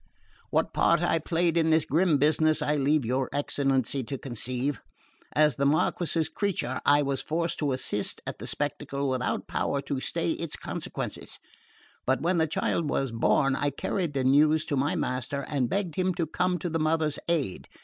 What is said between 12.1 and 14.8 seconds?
when the child was born I carried the news to